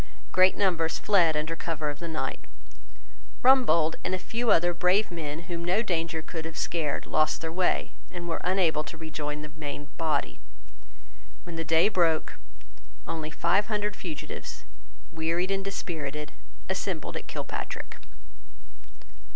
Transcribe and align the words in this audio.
Great 0.31 0.57
numbers 0.57 0.97
fled 0.97 1.37
under 1.37 1.55
cover 1.55 1.87
of 1.91 1.99
the 1.99 2.07
night. 2.07 2.39
Rumbold 3.43 3.97
and 4.03 4.15
a 4.15 4.17
few 4.17 4.49
other 4.49 4.73
brave 4.73 5.11
men 5.11 5.41
whom 5.43 5.63
no 5.63 5.83
danger 5.83 6.23
could 6.23 6.43
have 6.43 6.57
scared 6.57 7.05
lost 7.05 7.39
their 7.41 7.51
way, 7.51 7.91
and 8.09 8.27
were 8.27 8.41
unable 8.43 8.83
to 8.85 8.97
rejoin 8.97 9.43
the 9.43 9.49
main 9.49 9.89
body. 9.99 10.39
When 11.43 11.55
the 11.55 11.63
day 11.63 11.87
broke, 11.87 12.39
only 13.05 13.29
five 13.29 13.67
hundred 13.67 13.95
fugitives, 13.95 14.63
wearied 15.11 15.51
and 15.51 15.63
dispirited, 15.63 16.31
assembled 16.67 17.15
at 17.15 17.27
Kilpatrick. 17.27 17.97